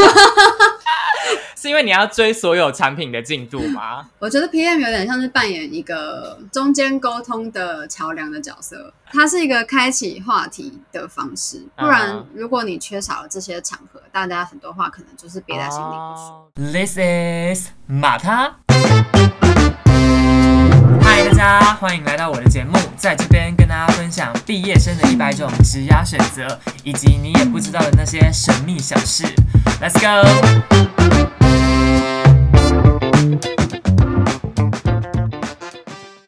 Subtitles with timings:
[1.56, 4.08] 是因为你要追所有产品的进度吗？
[4.18, 11.62] 我觉得 PM 有点像是扮演一个中间沟通的桥梁的角色，它是一个开启话题的方式。
[11.76, 16.50] 不然，如果你缺少了这些场合，大家很多话可能就是憋在心里不说。
[16.54, 18.56] This is 马他。
[21.02, 29.24] 嗨，大家欢迎来到我的节目，在这边跟大家分享毕业生的一百种职涯选择，以及你也不知道的那些神秘小事。
[29.82, 30.28] Let's go！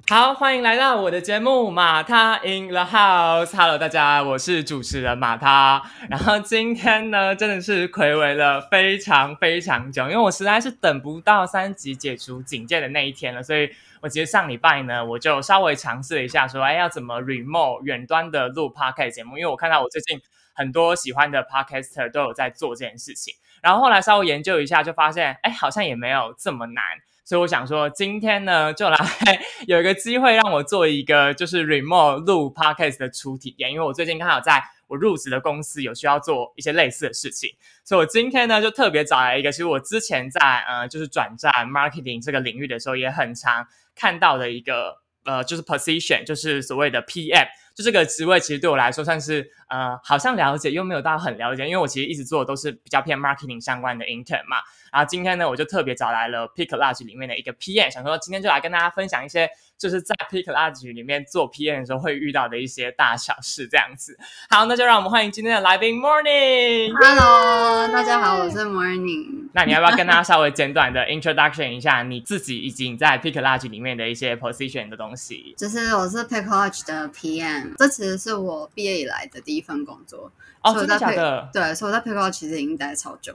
[0.09, 3.47] 好，欢迎来到我的节目《马他 in the house》。
[3.55, 5.83] Hello，大家，我是主持人马他。
[6.09, 19.37] 然后今天呢，真的是暌违了非常非常久，因为我实在是等不到三级解除警戒的那一天了，所以我其实上礼拜呢，我就稍微尝试了一下，说，哎，要怎么 remote 远端的录 podcast 节目？
[19.37, 20.19] 因为我看到我最近
[20.55, 26.85] 很多喜欢的 podcaster 都有在做这件事情，然后后来稍微研究一下，就发现，哎，好像也没有这么难。
[27.25, 28.99] 所以我想说，今天呢，就来
[29.69, 37.51] 有一个机会让我做一个就是 remote 录 podcast 的初体验，因为我最近刚好在我入职的公司有需要做一些类似的事情，
[37.85, 47.47] 所以我今天呢就特别找来一个，其实我之前在呃就是转战 marketing 这个领域的时候也很常看到的一个呃就是 position，就是所谓的 PM。
[47.75, 54.59] 就这个职位，其实对我来说算是呃，好像了解又没有到很了解，因为我其实一直做的都是比较偏 marketing 相关的 intern 嘛。
[54.93, 59.49] 然后今天呢，我就特别找来了 Pick Large 里面的一个 PM，想说今天就来跟大家分享一些。
[59.79, 64.17] 就是在 Pick Large 里面做 PM 的时候会遇到的一些大小事，这样子。
[64.49, 66.95] 好，那就让我们欢迎今天的来宾 Morning。
[66.95, 69.49] Hello，大家好，我是 Morning。
[69.53, 75.53] 那你要不要跟大家稍微简短的 introduction 一下你自己以及你在 Pick Large 里面的一些 position 的东西？
[75.59, 80.31] 就是我是 Pick Large 的 PM，这其实是我毕业以来的第一份工作。
[80.63, 81.49] 哦，真的假的？
[81.53, 83.33] 对，所以我在 Large 其实已经待超久，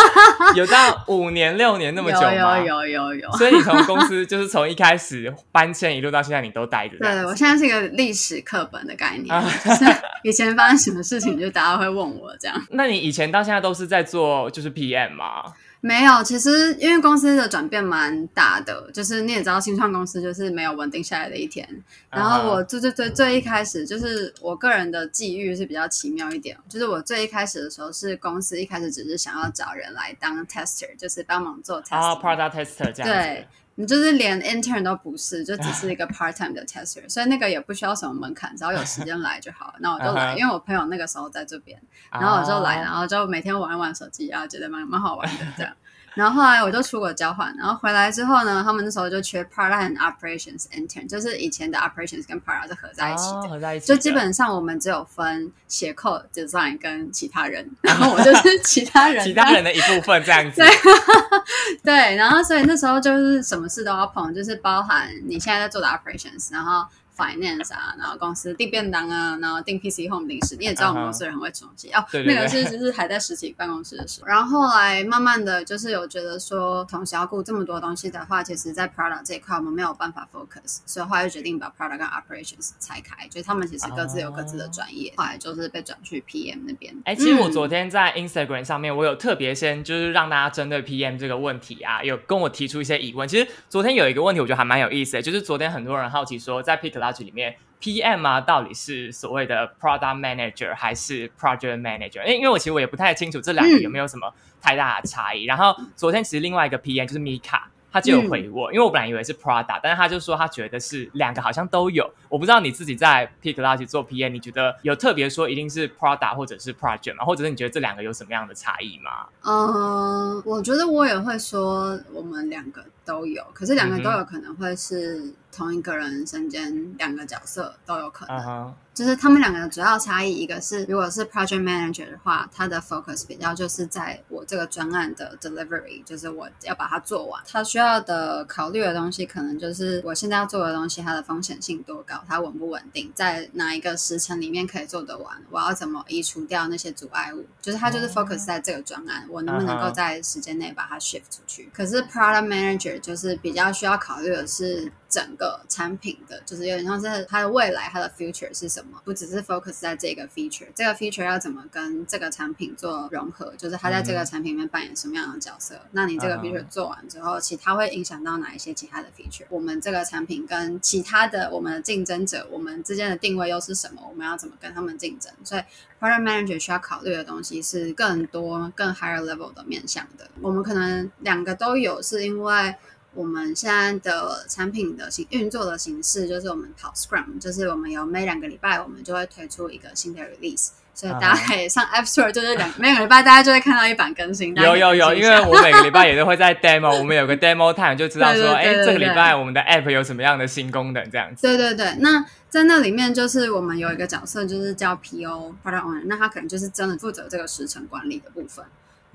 [0.54, 2.58] 有到五年六年那么久吗？
[2.58, 3.32] 有有有有。
[3.32, 6.98] 所以你从公司就是从一开始搬迁一路到现在，你都待着。
[6.98, 9.28] 对，我现在是一个历史课本的概念，
[9.64, 9.84] 就是
[10.22, 12.62] 以前发生什么事情，就大家会问我这样。
[12.70, 15.44] 那你以前到现在都是在做就是 PM 吗？
[15.86, 21.64] 没有，其实因为公司的转变蛮大的，就是你也知道，新创公司就是没有稳定下来的一天。
[22.10, 33.08] 然后我最最最最一开始，就是我个人的际遇是比较奇妙一点，就是我最一开始的时候是公司一开始只是想要找人来当 tester，就是帮忙做 tester，product tester 这样。
[33.08, 33.46] 对。
[33.76, 39.74] 你就是连 intern 都不是，就只是一个 part time 的 tester，所以那个也不需要什么门槛，只要有时间来就好了。
[39.80, 45.72] 那我就来，因为我朋友那个时候在这边，然后我就来，然后就每天玩一玩手机然后，觉得蛮蛮好玩的这样。
[46.16, 53.86] 然后后来我就出国交换，然后回来之后呢，他们那时候就缺 and operations intern，就是以前的 operations 跟 product 是合在一起的，合在一起。
[53.86, 60.62] 就基本上我们只有分写 code design 跟其他人， 然后我就是 其他人，其他人的一部分这样子。
[61.84, 66.86] 对，对，然后所以那时候就是什么事都要碰，就是包含你现在在做的 operations，然后。
[67.16, 72.04] Finance 啊，然后公司订便当啊，然后订 PC home 零食，你也知道我们公司人很会东西哦。
[72.12, 86.94] 那个是就是还在实体办公室的时候，然后后来慢慢的就是有觉得说，同时要顾这么多东西的话，其实在 product 这一块我们没有办法 focus，所以后来就决定把 product 跟 operations 拆开，就是他们其实各自有各自的专业，后来就是被转去 PM 那边。
[87.04, 93.26] 哎，其实我昨天在 Instagram 上面，我有特别先就是让大家针对 PM 这个问题啊，有跟我提出一些疑问。
[93.28, 97.56] 其实昨天有一个问题，我觉得还蛮有意思的，就是昨天很多人好奇说，在 Pick 里面。
[97.78, 102.24] PM 啊，到底是所谓的 Product Manager 还是 Project Manager？
[102.24, 105.44] 因因为我其实我也不太清楚这两个有没有什么太大的差异。
[105.44, 107.60] 然后昨天其实另外一个 PM 就是 Mika。
[107.92, 112.06] 他就有回我，因为我本来以为是 Product，但是他就说他觉得是两个好像都有。
[112.28, 117.24] 我不知道你自己在 Pick Large 做 PM，你觉得有特别说一定是 Product 或者是 Project 吗？
[117.24, 119.26] 或者是你觉得这两个有什么样的差异吗？
[119.44, 128.74] 嗯，我觉得我也会说我们两个都有，可是两个都有可能会是同一个人身兼两个角色都有可能。
[128.92, 137.42] 就是他们两个的主要差异，一个是如果是 project manager 的话，他的 focus 比较就是在我这个专案的 delivery，就是我要把它做完。
[137.46, 147.44] 他需要的考虑的东西，可能就是我现在要做的东西，它的风险性多高，它稳不稳定，在哪一个时程里面可以做得完，我要怎么移除掉那些阻碍物。
[147.60, 151.68] 就是他就是 focus 在这个专案，我能不能够在时间内把它 shift 出去。
[151.74, 154.90] 可是 product manager 就是比较需要考虑的是。
[155.16, 159.00] 整个产品的，就是有点像是它的未来，它的 future 是什么？
[159.02, 163.54] 不只是 focus 在这个 feature，这个 feature 要怎么跟这个产品做融合？
[163.56, 165.80] 就是它在这个产品里面扮演什么样的角色？
[165.92, 169.46] 那你这个 feature 做完之后，其他会影响到哪一些其他的 feature？
[169.48, 174.02] 我们这个产品跟其他的我们的竞争者，我们之间的定位又是什么？
[174.06, 175.32] 我们要怎么跟他们竞争？
[175.42, 175.62] 所以
[175.98, 180.28] product manager 需要考虑的东西是更多、更 higher level 的面向的。
[180.42, 182.74] 我们可能两个都有，是因为。
[183.16, 194.54] 我们现在的产品的形运作的形式，就是我们跑 Scrum，就是我们有每两个礼拜，我们就会推出一个新的 release，所以大家可以上 App Store，就是两 每个礼拜，大家就会看到一版更新。
[194.54, 201.40] 有有有，因为我每个礼拜也都会在 demo，我们有个 demo time，就知道说， 哎，这个礼拜我们的 App 有什么样的新功能，这样子。
[201.42, 208.64] 对对对，那在那里面，就是我们有一个角色，就是叫 PO Product Owner，那他可能就是真的负责这个时程管理的部分。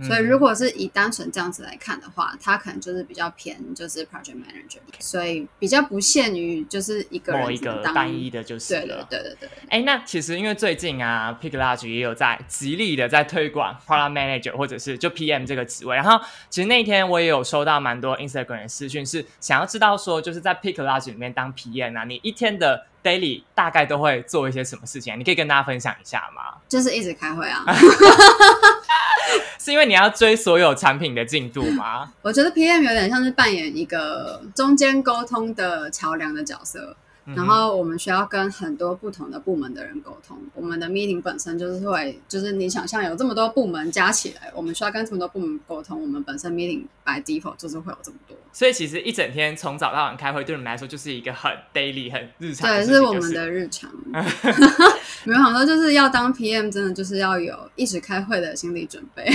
[0.04, 9.50] 所以，如果是以单纯这样子来看的话，他可能就是比较偏就是 project manager，所以比较不限于就是一个某一个单一的，就是对对对对对。
[9.70, 15.96] 哎，那其实因为最近啊，Pick Large 也有在极力的在推广 product manager 或者是就 PM 这个职位。
[15.96, 16.20] 然后，
[16.50, 25.14] 其实那天我也有收到蛮多 Instagram 的私讯，是想要知道说，就是在 Pick Large 里面当 PM 啊，你一天的 daily 大概都会做一些什么事情？
[25.14, 26.60] 啊你可以跟大家分享一下吗？
[26.68, 27.66] 就是一直开会啊。
[29.60, 32.12] 是因为你要追所有产品的进度吗？
[32.22, 36.96] 我觉得 PM 有点像是扮演一个中间沟通的桥梁的角色。
[37.26, 40.38] 然后我们需要跟很多不同的部门的人沟通。
[40.54, 46.02] 我们的 meeting 本身就是会，就是你想象有这么多部门加起来，我们需要跟这么多部门沟通。
[46.02, 48.36] 我们本身 meeting by default 就是会有这么多。
[48.54, 52.70] 所以其实一整天从早到晚开会，对你们来说就是一个很 daily、很日常。
[52.70, 53.90] 对，是我们的日常。
[55.24, 59.26] 没有想到就是要当 PM，真的就是要有一直开会的心理准备。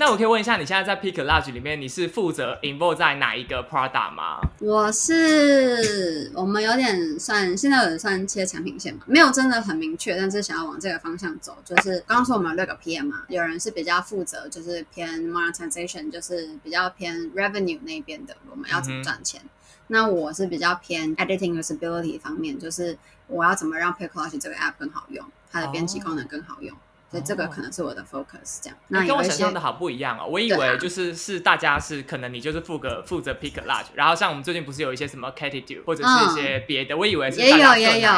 [0.00, 4.38] 那我可以问一下，你现在在 Pick Large 里面，你是负责 involve 在哪一个 product 吗？
[4.60, 11.58] 我是，我们有点算，现在有点算切产品线嘛，没有真的很明确，但是想要往这个方向走。
[11.64, 19.40] 就是刚刚说我们有六个 PM 嘛，有人是比较负责，就是偏 monetization，就是比较偏 revenue 那边的，我们要怎么赚钱。
[19.88, 22.96] 那我是比较偏 editing usability 方面，就是
[23.26, 26.76] 我要怎么让 Pick Large 这个 app 更好用，它的编辑功能更好用。
[27.10, 28.78] 所以这个可能是我的 focus，这样。
[28.88, 30.26] 那跟我想象的好不一样哦。
[30.28, 38.10] 我以为就是是大家是可能你就是负责负责 pick large，然后像我们最近不是有一些什么 category 或者是一些别的，我以为是也有也有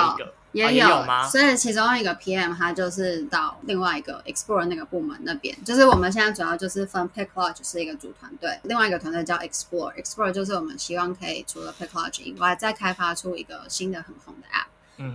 [0.53, 1.25] 也有吗？
[1.29, 14.67] 所以其中一个 PM 他就是到另外一个 explore 那个部门那边，就是我们现在主要就是分 pick large 是一个主团队，另外一个团队叫 explore，explore 就是我们希望可以除了 pick large 以外，再开发出一个新的很红的 app。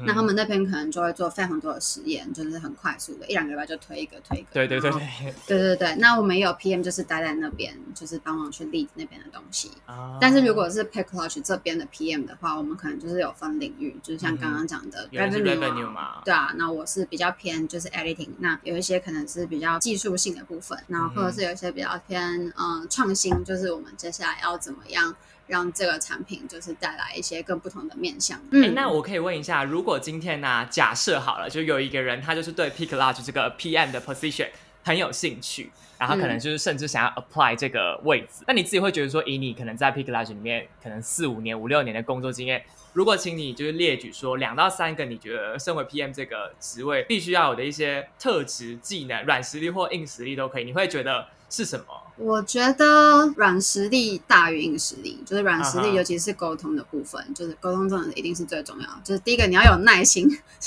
[0.05, 4.47] 那他们那边可能就会做非常多的实验，就是很快速的，一两个礼拜就推一个，推一个。
[4.51, 5.01] 对对对对
[5.47, 5.95] 对对对。
[5.95, 9.71] 那我们有 PM 就是待在那边，就是帮忙去 lead 那边的东西。
[9.85, 16.21] 啊但是如果是 Picklodge 这边的 PM 的话，我们可能就是有分领域，就是像刚刚讲的 revenue 嘛。
[16.23, 25.15] 对啊，那我是比较偏就是 editing，那有一些可能是比较技术性的部分，然后或者是有一些比较偏嗯创新，就是我们接下来要怎么样。
[25.47, 28.39] 让这个产品就是带来一些更不同的面向。
[28.51, 34.49] 嗯，那我可以问一下，如果今天呢，假设好了，就有一个人，他就是对 Pick Large 这个 PM 的 position
[34.83, 42.63] 很有兴趣，然后可能就是甚至想要 apply 这个位置，那你自己会觉得说，以你可能在 Pick Large 里面可能四五年、五六年的工作经验，
[42.93, 51.85] 如果请你就是列举说两到三个你觉得身为 PM 这个职位必须要有的一些特质、技能、软实力或硬实力都可以，你会觉得是什么？
[52.17, 58.87] 我觉得软实力大于硬实力，就是软实力，尤其是沟通的部分，就是沟通真的一定是最重要。
[59.03, 60.25] 就是第一个，你要有耐心，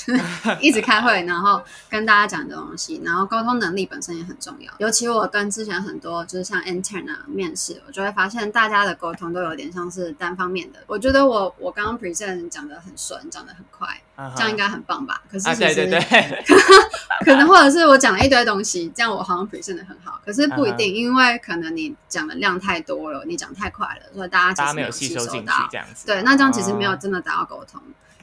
[0.61, 4.71] 一直开会，然后跟大家讲的东西，然后沟通能力本身也很重要。
[4.77, 10.79] 尤其我跟之前很多就是像 intern 啊面试，我就会发现大家的沟通都有点像是单方面的。
[10.85, 13.87] 我觉得我我刚刚 present 讲的很顺，讲的很快，
[14.35, 15.23] 这样应该很棒吧？
[15.31, 16.43] 可是对对对，
[17.25, 21.38] 可能或者是我讲了一堆东西，这样我好像 present 的很好，可是不一定，因为。
[21.39, 26.05] 可能你讲的量太多了，你讲太快了，所以大家其实没有吸收进去这样子。
[26.05, 27.81] 对，那这样其实没有真的达到沟通。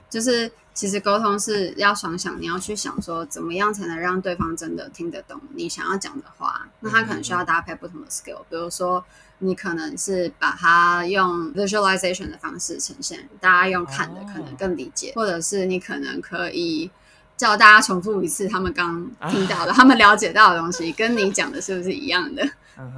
[0.09, 6.69] 就是其实沟通是要想想，你要去想说怎么样才能让对方真的听得懂你想要讲的话。
[6.81, 9.05] 那他可能需要搭配不同的 skill，比如说
[9.39, 16.91] 你可能是把它用 visualization 的方式呈现，大家用看的可能更理解，或者是你可能可以。
[17.37, 22.43] 叫大家重复一次他们刚听到的、 他们了解到的东西，跟你讲的是不是一样的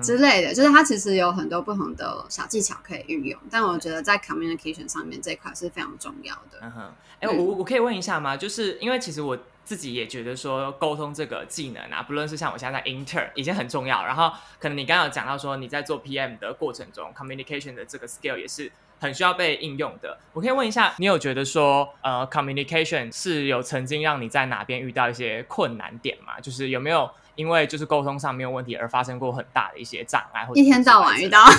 [0.02, 0.54] 之类的？
[0.54, 6.58] 就是它其实有很多不同的小技巧可以运用，但我觉得在 communication 上面这一块是非常重要的。
[6.62, 8.36] 嗯哼，哎，我我可以问一下吗？
[8.36, 18.70] 就是因为其实我自己也觉得说沟通这个技能啊，不论是像我现在在 intern 已经很重要，然后可能你刚刚有讲到说你在做 PM 的过程中，communication 的这个 skill 也是。
[19.00, 20.18] 很需要被应用的。
[20.32, 26.40] 我可以问一下，你有觉得说，呃，communication 是有曾经让你在哪边遇到一些困难点吗？
[26.40, 27.08] 就是有没有
[27.38, 30.44] 因为就是沟通上没有问题而发生过很大的一些障碍？
[30.54, 31.44] 一天到晚遇到，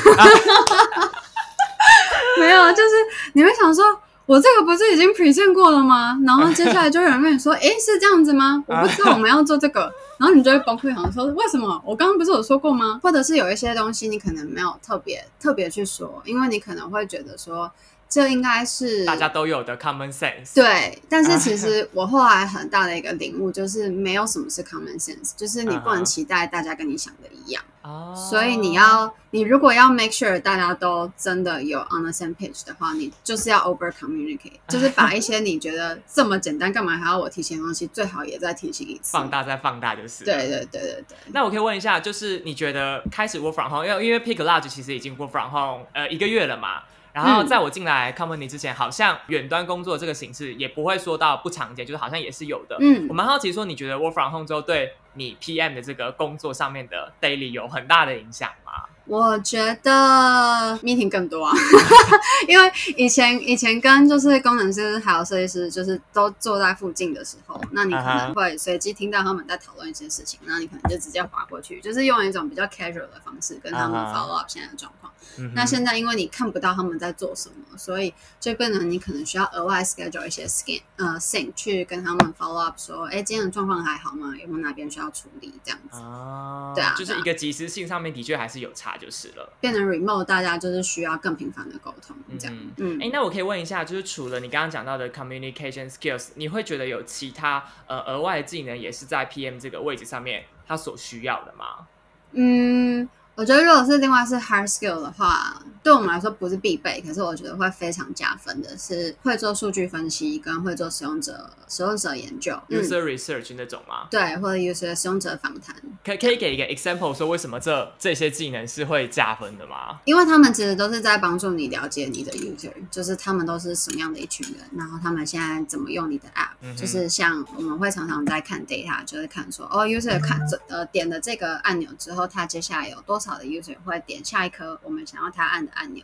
[2.38, 2.90] 没有，就是
[3.34, 3.86] 你会想说。
[4.26, 6.16] 我这个不是已经 present 过了吗？
[6.24, 8.64] 然后接下来就有人跟你说：“哎，是这样子吗？
[8.68, 11.82] 我不知道我们要做这个。”然后你就会崩溃，想说：“为什么？
[11.84, 17.72] 我刚刚不是有说过吗？”或者是有一些东西你可能没有特别特别去说，因为你可能会觉得说。
[18.10, 20.56] 这应该是大家都有的 common sense。
[20.56, 27.64] 对，但是其实我后来很大的一个领悟就是，没有什么是 common sense，就是你不能期待大家跟你想的一样。
[27.84, 28.16] 哦。
[28.16, 39.12] 所以你要，你如果要 make sure 大家都真的有 on the same page 的话，你就是要 over communicate， 就是把一些你觉得这么简单，干嘛还要我提醒的东西，最好也再提醒一次。
[39.12, 40.26] 放大再放大就是。
[40.26, 41.18] 对对对对对。
[41.28, 46.82] 那我可以问一下，就是你觉得开始 work from home，因为因为 Pick Large 其实已经 work from home 呃一个月了嘛？
[47.14, 52.78] 然后在我进来 company 之前，好像远端工作这个形式也不会说到不常见，就是好像也是有的。
[52.80, 58.72] 嗯，我蛮好奇，说你觉得 work from home 之后对你 PM 的这个工作上面的 daily 有很大的影响吗？
[59.06, 61.52] 我觉得 meeting 更多啊，
[62.48, 75.12] 因为以前以前跟就是工程师还有设计师就是都坐在附近的时候，那你可能会随机听到他们在讨论一些事情，那你可能就直接划过去，就是用一种比较 casual 的方式跟他们 follow up 现在的状况。
[75.56, 84.34] 那现在因为你看不到他们在做什么，所以就变成你可能需要额外 schedule 一些 scan 呃 sync 去跟他们 follow up 说，哎，今天的状况还好吗？
[84.40, 85.98] 有没有哪边需要处理这样子？
[85.98, 88.90] 哦，对啊，就是一个及时性上面的确还是有差。
[89.00, 92.58] 就是了，变成 remote，大家就是需要更频繁的沟通，这样。
[92.78, 101.88] 嗯，哎，那我可以问一下，就是除了你刚刚讲到的 communication skills，你会觉得有其他呃额外的技能也是在 PM 这个位置上面他所需要的吗？
[102.34, 103.08] 嗯。
[103.40, 114.10] 我觉得如果是另外是 hard skill 的话，对我们来说不是必备，可是我觉得会非常加分的是会做数据分析跟会做使用者使用者研究，user research 那种吗？
[114.12, 115.74] 对，或者 user 使用者访谈。
[116.04, 120.02] 可可以给一个 example 说为什么这这些技能是会加分的吗？
[120.04, 133.29] 因为他们其实都是在帮助你了解你的 user，就是他们都是什么样的一群人，然后他们现在怎么用你的 app，就是像我们会常常在看 data，就是看说哦 user 看这呃点了这个按钮之后，他接下来有多少。
[133.30, 136.04] 好的 user 会点下一颗我们想要他按的按钮。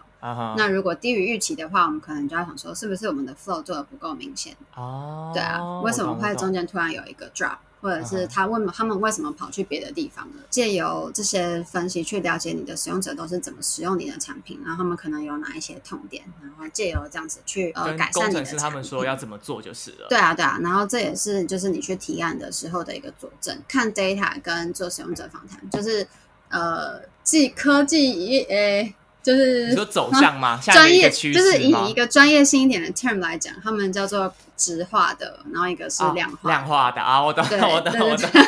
[0.57, 4.55] 那如果低于预期的话，我们可能就要想说，是不是我们的 flow 做的不够明显？
[4.75, 7.57] 哦，对啊，为什么会中间突然有一个 drop？
[7.81, 10.43] 或者是他问他们为什么跑去别的地方了？
[10.49, 20.07] 借由这些分析去了解你的使用者都是怎么使用你的产品，然后他们可能有哪一些痛点，然后借由这样子去呃改善你的他们说要怎么做就是了。
[20.09, 26.07] 对啊，对啊，然后这也是就是你去提案的时候的一个佐证，看 data 跟做使用者访谈，就是
[26.49, 26.99] 呃。
[27.25, 30.61] 技科技诶，就是你说走向吗？
[30.63, 38.29] 专业就是以一个专业性一点的 term 来讲，他们叫做直化的，然后一个是量化量化的啊，我懂，我懂，我懂。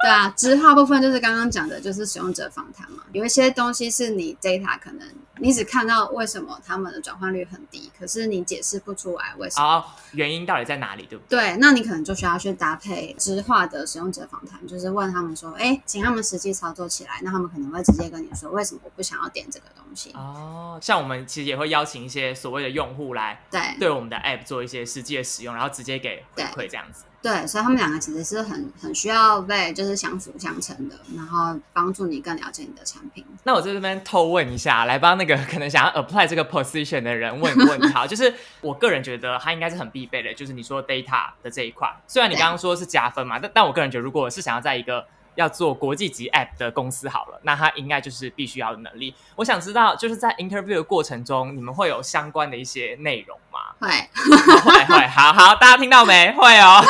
[0.00, 3.02] 对啊，直化部分就是刚刚讲的，就是使用者访谈嘛。
[3.12, 11.40] 有一些东西是你 data 可能你只看到为什么他们的转换率很低，可是你解释不出来为什么，原因到底在哪里，对不对？
[11.40, 20.12] 对，那你可能就需要去搭配直化的使用者访谈，就是问他们说，哎，请他们实际操作起来，那他们可能会直接跟你说，为什么我不想要点这个东西？
[20.14, 27.04] 哦，像我们其实也会邀请一些所谓的用户来对对我们的 app 做一些实际的使用，然后直接给回馈这样子。
[27.22, 33.24] 对，所以他们两个其实是很很需要被就是相辅相成的，然后帮助你更了解你的产品。
[33.42, 41.92] 那我在这边偷问一下，来帮那个可能想要 apply 这个 position 的人问一问他，就是我个人觉得他应该是很必备的，就是你说 data 的这一块。
[42.06, 45.04] 虽然你刚刚说是加分嘛，但但我个人觉得，如果是想要在一个
[45.36, 49.14] 要做国际级 app 的公司好了，那它应该就是必须要的能力。
[49.36, 53.60] 我想知道，就是在 interview 的过程中，你们会有相关的一些内容吗？
[53.78, 56.32] 会，会，会，好好，大家听到没？
[56.36, 56.82] 会哦。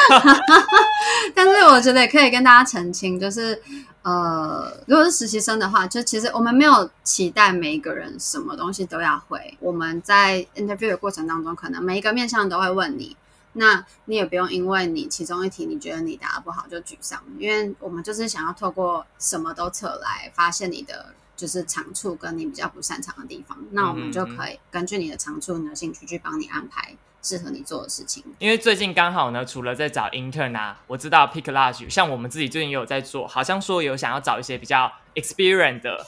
[1.34, 3.60] 但是我觉得也可以跟大家澄清，就是
[4.02, 9.56] 呃，如果是实习生的话，就其实我们没有期待每一个人什么东西都要会。
[9.60, 13.16] 我们在 interview 的过程当中，可能每一个面向都会问你。
[13.58, 28.22] 那你也不用因为你其中一题你觉得你答不好就沮丧，因为我们就是想要透过什么都测来发现你的就是长处跟你比较不擅长的地方，那我们就可以根据你的长处、你的兴趣去帮你安排适合你做的事情。
[28.38, 36.06] 因为最近刚好呢，除了在找 intern 啊，我知道 Pick Large，像我们自己最近也有在做，好像说有想要找一些比较 experienced 的。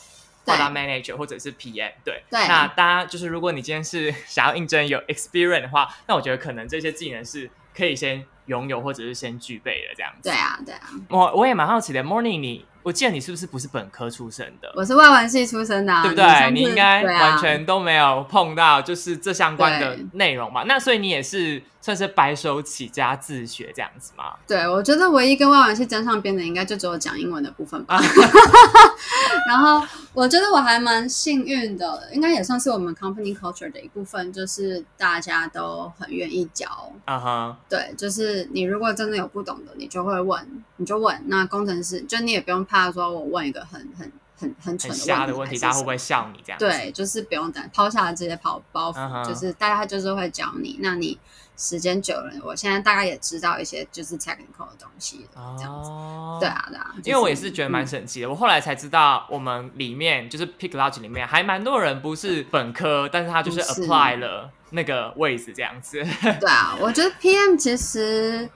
[0.49, 10.29] Product Manager 或者是 PM，对，那大家就是如果你今天是 想要应征有 experience 的话，那我觉得可能这些技能是可以先拥有或者是先具备的这样子。
[10.29, 10.91] 对啊，对啊。
[11.11, 14.73] 我我也蛮好奇的，Morning，你我记得你是不是不是本科出身的？
[14.75, 16.51] 我是外文系出身的，对不对？
[16.53, 20.63] 你应该完全都没有碰到就是这相关的内容嘛。
[20.65, 21.63] 那所以你也是。
[21.81, 24.35] 算是白手起家自学这样子吗？
[24.47, 27.99] 对，我觉得唯一跟外文系沾上边的，应该就只有讲英文的部分吧。
[29.49, 29.81] 然后
[30.13, 36.67] 我觉得我还蛮幸运的，应该也算是我们 company culture 的一部分，就是大家都很愿意教。
[37.07, 41.17] 啊哈，对，就是你如果真的有不懂的，你就会问，你就问。
[41.27, 44.13] 那工程师就你也不用怕说我问一个很很。
[44.41, 46.59] 很很蠢的问题，大家会不会笑你这样？
[46.61, 50.79] 对，就是不用等抛下这些包包袱，就是大家就是会教你。
[50.81, 51.19] 那你
[51.57, 55.91] 时间久了，我现在大概也知道一些就是 technical 的东西了，这样子。
[56.39, 56.95] 对啊，对啊。
[57.03, 66.01] 因为我也是觉得蛮神奇的，我后来才知道，我们里面就是 Pick Logic 里面还蛮多人不是本科，但是他就是 apply 了那个位置这样子。
[66.39, 68.49] 对啊，我觉得 PM 其实。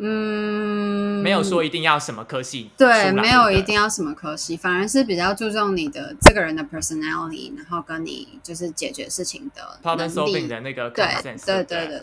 [0.00, 10.46] 嗯，没有说一定要什么科系，对，没有一定要什么科系，反而是比较注重你的这个人的 personality，然后跟你就是解决事情的能力。
[10.46, 11.64] 的那个对对对对？
[11.64, 11.98] 对对对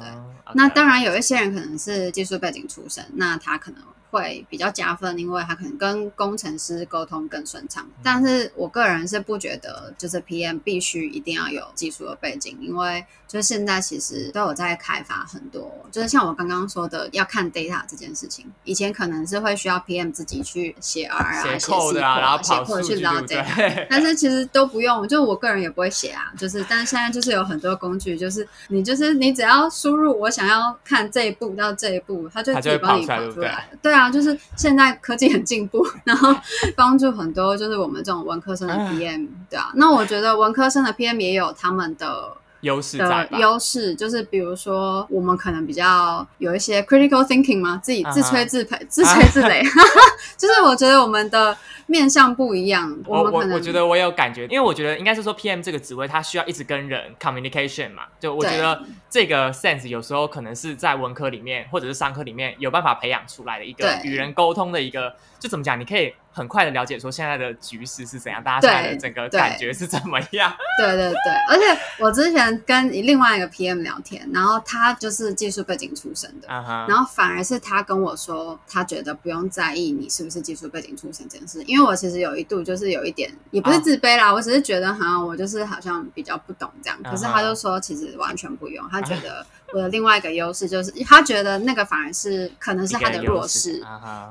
[0.00, 0.10] 对。
[0.54, 3.80] 那当然有一些人可能是技术背景出身，那他可能。
[4.10, 7.86] 会比较加分，因为他可能跟工程师沟通更顺畅。
[8.02, 18.44] 但是我个人是不觉得，就是 PM 必须一定要有技术的背景，因为就是现在其实都有在开发很多，就是像我刚刚说的，要看 data 这件事情。
[18.64, 23.86] 以前可能是会需要 PM 自己去写 R 啊、写 code 啊，然后跑数据，对。
[23.88, 26.32] 但是其实都不用，就我个人也不会写啊。
[26.36, 33.68] 就是，但是现在就是有很多工具，就是你就是你只要输入我想要看这一步到这一步，他就自己帮你跑出来。
[33.80, 34.00] 对啊。
[34.00, 36.34] 啊，就是现在科技很进步， 然后
[36.74, 39.70] 帮助很多，就是我们这种文科生的 PM，对啊。
[39.74, 42.32] 那我觉得文科生的 PM 也有他们的
[42.62, 49.62] 优势在优势就是比如说，我们可能比较有一些 critical thinking 嘛，自己自吹自擂，自吹自擂。
[50.38, 51.54] 就是我觉得我们的。
[51.90, 58.80] 面向不一样，我我我觉得我有感觉，因为我觉得应该是说 PM 这个职位，它需要一直跟人 communication 嘛，就我觉得
[59.10, 70.54] 这个 sense 有时候可能是在文科里面或者是商科里面有办法培养出来的一个与人沟通的一个，就怎么讲，你可以很快的了解说现在的局势是怎样，大家现在的整个感觉是怎么样。
[70.78, 81.79] 对对对，而且我之前跟另外一个 PM 聊天，然后他就是技术背景出身的，然后反而是他跟我说，他觉得不用在意你是不是技术背景出身这件事，因为。
[81.84, 86.98] 我其实有一度就是有一点，也不是自卑啦，我只是觉得好像我就是好像比较不懂这样。
[87.02, 89.46] 可是他就说，其实完全不用，他觉得。
[89.72, 93.80] 我的另外一个优势就是，他觉得那个反而是可能是他的弱势，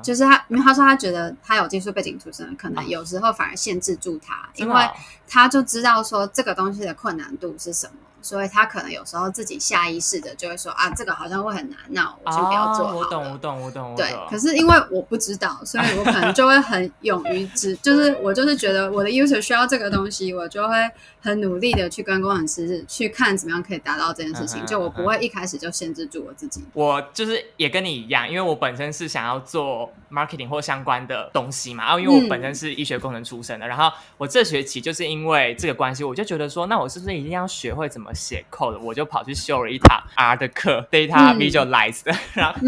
[0.02, 4.86] 就是他，因为他说他觉得他有技术背景出身，可能有时候反而限制住他，因为
[5.26, 13.94] 他就知道说这个东西的困难度是什么，所以他可能有时候自己下意识的就会说啊，这个好像会很难，那我就不要做好我懂，我懂，我懂。
[13.96, 20.74] 对，可是因为我不知道，所以我可能就会很勇于知， 就是我就是觉得我的 user 需要这个东西，我就会
[21.22, 25.30] 很努力的去跟工程师去看怎么样可以达到这件事情，就我不会一。
[25.30, 26.60] 开始就限制住我自己。
[26.72, 31.84] 我就是也跟你一样，因为我本身是想要做 marketing 或相关的东西嘛。
[31.84, 38.78] 然后因为我本身是医学工程出身的，然后我这学期就是因为这个关系，我就觉得说，那我是不是一定要学会怎么写 code？
[38.80, 42.12] 我就跑去修了一堂 R 的课，Data Visualize 的。
[42.34, 42.58] 然后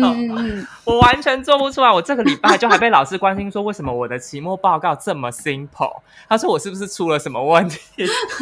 [0.85, 1.91] 我完全做不出来。
[1.91, 6.01] 我这个礼拜就还被老师关心说，为什么我的期末报告这么 simple？
[6.29, 7.79] 他说我是不是出了什么问题？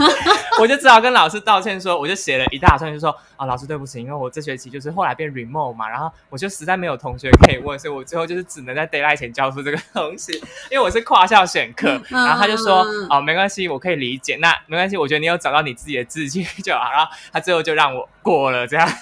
[0.61, 4.01] 我就只好跟老师道歉说，我就写了一大串，就说啊，老师对不起。
[4.01, 10.33] 因为我这学期就是后来变 remote 嘛，然后我就实在没有同学可以问，所以我最后就是只能在 d a y l i g h t 前交出这个东西。
[10.71, 14.37] 因为我是跨校选课，然后他就说哦，没关系，我可以理解。
[14.37, 16.90] 那没关系，我觉得你有找到你自己的志气就好。
[16.91, 18.89] 然后他最后就让我过了，这样。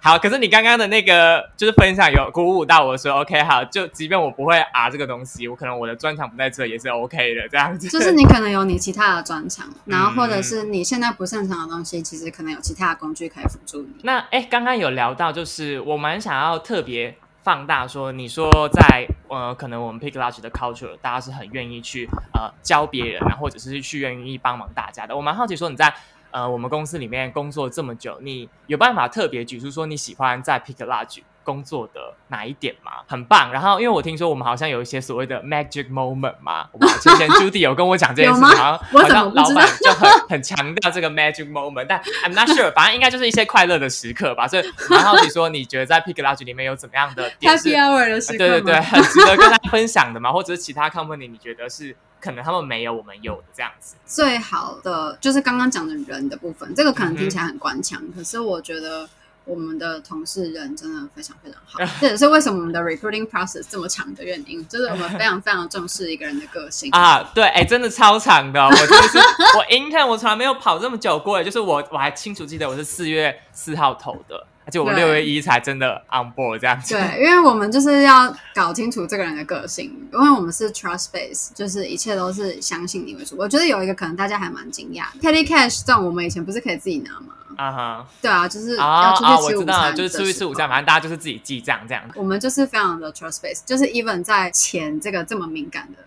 [0.00, 7.88] 好，可是你刚刚的那个就是分享有鼓舞到我说，OK，好，就即便我不会啊这个东西，我可能我的专长不在这也是 OK 的，这样子。
[7.88, 13.88] 就是你可能有你其他的专长，然后或者是你现在不擅长的东西，其实可能有其他的工具可以辅助你。
[14.02, 25.14] 那哎，刚刚有聊到，就是我蛮想要特别放大说，你说在呃，可能我们 Pick Large 的 culture，大家是很愿意去呃教别人，然后或者是去愿意帮忙大家的。
[25.14, 25.94] 我蛮好奇说你在。
[26.30, 32.90] 呃，我们公司里面工作这么久，你有办法特别举出说你喜欢在 Pick Large 工作的哪一点吗？
[33.06, 33.52] 很棒。
[33.52, 36.68] 然后，因为我听说我们好像有一些所谓的 Magic Moment 嘛，
[37.00, 44.48] 之前 Judy 有跟我讲这件事情，好像老板就很很强调这个 Magic Moment，但 I'm not sure，反正应该就是一些快乐的时刻吧。
[44.48, 48.38] 所以蛮好奇说，你觉得在 Pick Lodge 里面有怎么样的 Happy Hour 的时刻？
[48.38, 51.94] 对对对，很值得跟大家分享的嘛，或者是其他 company 你觉得是？
[52.20, 53.96] 可能他们没有，我们有的这样子。
[54.06, 59.06] 最好的就是刚刚讲的人的部分，这个可能听起来很官腔，可是我觉得
[59.44, 67.22] 我们的同事人真的非常非常好，这也是为什么我们的 recruiting process 这么长的原因，就是我们非常非常重视一个人的个性啊。
[67.34, 74.46] 对，哎，真的超长的，我就是我 intern 我从来没有跑这么久过，就是我我还清楚记得我是四月四号投的。
[74.66, 76.94] 而且我六月一才真的 on board 这样子。
[76.94, 83.36] 对，因为我们就是要搞清楚这个人的个性，因为我们是 trust base，就是一切都是相信你为主。
[83.36, 87.34] 我觉得有一个可能大家还蛮惊讶，petty cash 这种我们以前不是可以自己拿吗？
[87.56, 92.02] 啊哈，对啊，就是要出去吃午餐，就是出去吃午餐，反正大家就是自己记账这样。
[92.14, 95.98] 我们就是非常的 trust base，就是 even 在钱这个这么敏感的。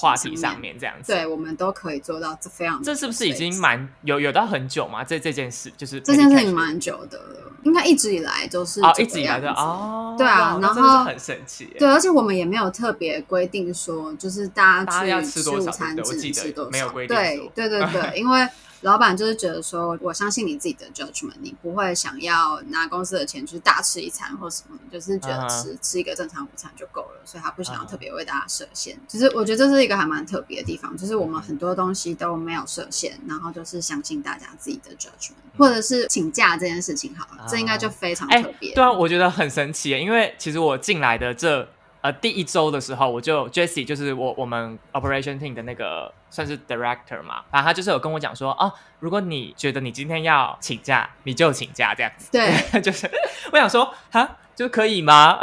[0.00, 2.82] 话题上面这样子，对我们都可以做到这非常。
[2.82, 5.04] 这是不是已经蛮有有到很久吗？
[5.04, 18.48] 这这件事就是这件事情蛮久的了，应该一直以来都是哦，一直以来的哦，对啊，然后很神奇，对，而且我们也没有特别规定说，就是大家去吃午餐只吃多少，没有规定，对对对对， 因为。
[18.82, 28.98] 老板就是觉得说，我相信你自己的 judgment，你不会想要拿公司的钱去大吃一餐或什么，就是觉得吃吃一个正常午餐就够了，所以他不想要特别为大家设限。
[29.08, 38.74] 其实我觉得这是一个还蛮特别的地方，就是我们很多东西都没有设限，然后就是相信大家自己的 judgment，或者是请假这件事情好了，这应该就非常特别。
[38.74, 41.68] 对啊，我觉得很神奇，因为其实我进来的这。
[42.00, 52.28] 呃，第一周的时候，我就 Jesse 就是我我们 Operation Team 的那个算是 Director 嘛，然后他就是有跟我讲说，哦，如果你觉得你今天要请假，你就请假这样子。
[52.30, 53.10] 对， 就是
[53.52, 55.38] 我想说，哈，就可以吗？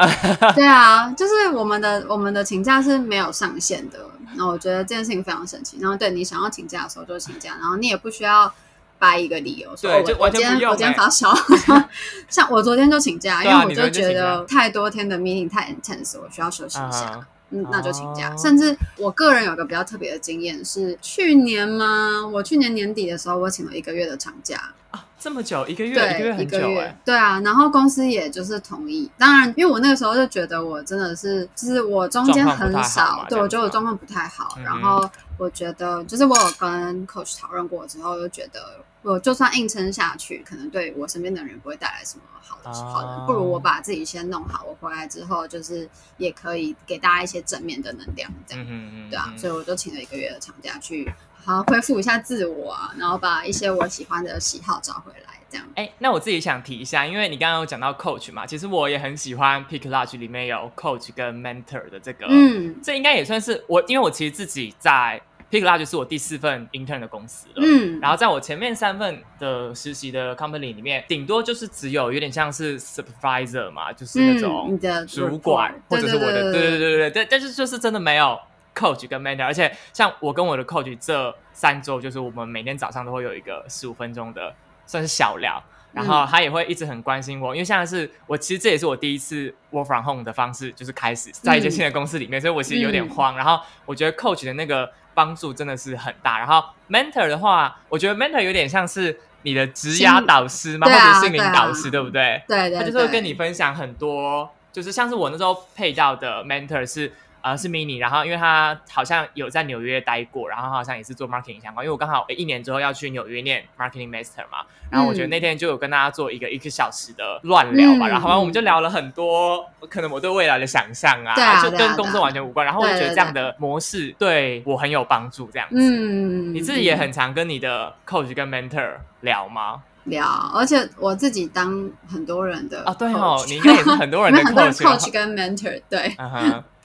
[0.55, 3.99] 对啊， 就是我们的我们的请假是没有上限的，
[4.35, 5.77] 那我觉得这件事情非常神奇。
[5.81, 8.53] 然后对你想要请假的时候就请假，然后你也不需要。
[8.97, 11.33] 掰一个理由，所以我今天我今天发烧，
[12.29, 17.19] 像我昨天就请假，因为我就觉得太多天的 meeting 太 intense，我需要休息一下，
[17.51, 18.35] 嗯，那就请假。
[18.37, 22.25] 甚至我个人有个比较特别的经验是，去年吗？
[22.25, 24.71] 我去年年底的时候，我请了一个月的长假。
[24.91, 29.09] 啊，这么久，一个月，一个月很久哎，对啊，然后公司也就是同意。
[29.17, 35.09] 当然，因为我那个时候就觉得我真的是，就是我中间很少，对我觉得我状况不太好，然后。
[35.37, 51.13] 我觉得，就是我有跟 coach 讨论过之后，就觉得我就算硬撑下去，可能对我身边的人不会带来什么好的好的，不如我把自己先弄好，我回来之后就是也可以给大家一些正面的能量，这样，嗯嗯对啊，所以我就请了一个月的长假去
[51.45, 55.33] 好好恢复一下自我啊，然后把一些我喜欢的喜好找回来。
[55.47, 70.75] 这样哎，那我自己想提一下，因为你刚刚有讲到 coach 嘛，其实我也很喜欢 Pick Large 里面有 coach 跟 mentor 的这个，嗯，这应该也算是我，因为我其实自己在 Pick Large 是我第四份 intern 的公司了，嗯，然后在我前面三份的实习的 company
[70.75, 74.77] 里面，顶多就是只有有点像是 supervisor 嘛，就是那种
[75.07, 78.37] 主管或者是我的，对对对对对，但但是就是真的没有
[78.75, 84.53] coach 跟 mentor，而且像我跟我的 coach 这三周，就是我们每天早上都会有一个十五分钟的。
[84.87, 85.59] 算是小聊，
[85.93, 93.35] 然后他也会一直很关心我，因为现在是我其实这也是我第一次 work from home 的方式，就是开始在一些新的公司里面，所以我其实有点慌。
[93.35, 96.37] 然后我觉得 coach 的那个帮助真的是很大。
[96.37, 102.43] 然后 mentor 的话，我觉得 mentor 有点像是你的职涯导师嘛，或者心灵导师，对不对？
[102.47, 107.11] 对对，他就是会跟你分享很多，就是像是我那时候配到的 mentor 是。
[107.45, 111.85] 呃，是 mini，然后因为他好像有在纽约待过，然后好像也是做 marketing 相关。
[111.85, 122.65] 因为我刚好一年之后要去纽约念 marketing master 嘛，然后我觉得那天就有跟大家做一个一个小时的乱聊吧，然后我们就聊了很多可能我对未来的想象啊，就跟工作完全无关。
[122.65, 125.75] 然后我就觉得这样的模式对我很有帮助，这样子。
[125.79, 129.83] 嗯，你自己也很常跟你的 coach 跟 mentor 聊吗？
[130.05, 134.41] 聊，而且我自己当很多人的啊，对哦，你应该也是很多人的
[134.73, 136.15] coach 跟 mentor，对。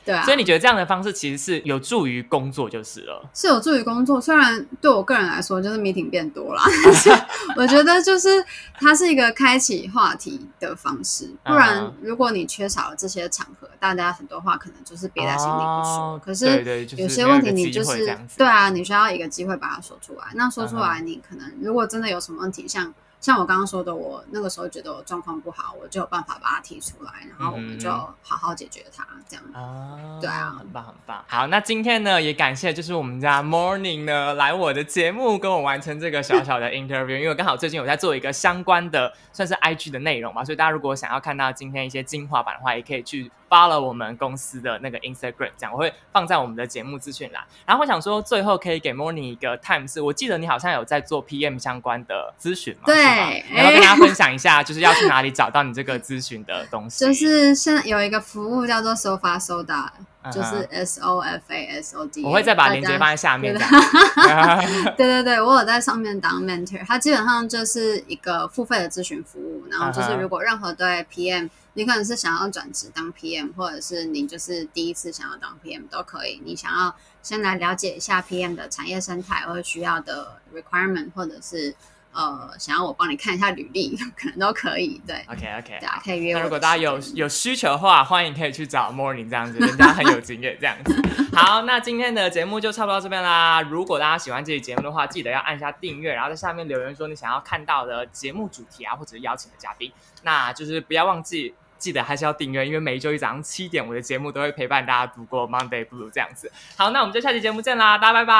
[0.04, 4.20] 对啊，所以你觉得这样的方式其实是有助于工作就是了，是有助于工作。
[4.20, 6.62] 虽然对我个人来说，就是 meeting 变多了，
[7.56, 8.28] 我觉得就是
[8.74, 11.30] 它是一个开启话题的方式。
[11.44, 16.20] 不然，如果你缺少了这些场合，大家很多话可能就是憋在心里不说。
[16.24, 20.24] 可是有些问题你就是对啊，你需要一个机会把它说出来。
[20.34, 22.92] 那说出来，你可能如果真的有什么问题，像。
[23.20, 31.22] 像我刚刚说的，我那个时候觉得我状况不好，我就有办法把它提出来，然后我们就好好解决它，这样啊，对啊，很棒很棒。
[31.28, 43.30] 好，那今天呢，也感谢就是我们家 Morning 呢来我的节目跟我完成这个小小的 interview，因为刚好最近有在做一个相关的算是 IG 的内容嘛，所以大家如果想要看到今天一些精华版的话，也可以去。
[43.50, 47.42] 发了我们公司的那个 Instagram，这样我会放在我们的节目资讯栏。
[47.66, 52.84] 然后我想说，最后可以给 Morning 一个 time，是我记得你好像有在做 PM 相关的咨询嘛？
[52.86, 57.04] 对，然后跟大家分享一下，就是要去哪里找到你这个咨询的东西？
[57.04, 59.88] 就是现在有一个服务叫做 Sofa Soda。
[60.30, 62.22] 就是 S O F A S O D。
[62.24, 63.54] 我会再把链接放在下面。
[64.96, 69.64] 对对对，我有在上面当 mentor，它基本上就是一个付费的咨询服务。
[69.70, 76.42] 然后就是如果任何对 PM，你可能是想要转职当 PM，或者是你就是第一次想要当 PM 都可以。
[76.44, 81.74] 你想要先来了解一下 PM 的产业生态或需要的 requirement，或者是。
[82.12, 85.00] 呃，想要我帮你看一下履历， 可能都可以。
[85.06, 86.34] 对，OK OK，对啊，可以约。
[86.34, 91.00] 那如果大家有有需求的话，欢迎可以去找 Morning 这样子，人家 很有经验这样子。
[91.32, 93.62] 好，那今天的节目就差不多到这边啦。
[93.62, 99.92] 如果大家喜欢这期节目的话，记得要按下订阅，然后在下面留言说你想要看到的节目主题啊，或者是邀请的嘉宾。
[100.22, 106.50] 那就是不要忘记，记得还是要订阅，因为每一周一早上七点，我的节目都会陪伴大家度过 Monday Blue 这样子。
[106.76, 108.34] 好，那我们就下期节目见啦，大家拜拜，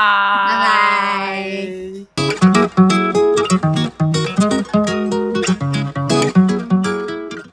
[2.17, 3.10] 拜拜。
[3.51, 4.90] Thank you.